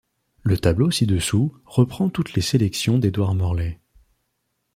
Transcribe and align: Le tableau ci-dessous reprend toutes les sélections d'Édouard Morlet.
Le 0.41 0.57
tableau 0.57 0.89
ci-dessous 0.89 1.53
reprend 1.63 2.09
toutes 2.09 2.33
les 2.33 2.41
sélections 2.41 2.97
d'Édouard 2.97 3.35
Morlet. 3.35 3.79